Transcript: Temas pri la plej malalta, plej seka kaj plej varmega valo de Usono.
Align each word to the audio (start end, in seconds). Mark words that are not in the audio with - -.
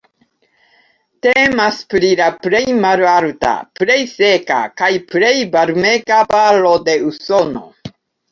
Temas 1.25 1.81
pri 1.93 2.07
la 2.21 2.29
plej 2.45 2.61
malalta, 2.85 3.51
plej 3.81 3.99
seka 4.15 4.57
kaj 4.83 4.91
plej 5.13 5.37
varmega 5.57 6.21
valo 6.35 6.73
de 6.89 6.97
Usono. 7.13 7.63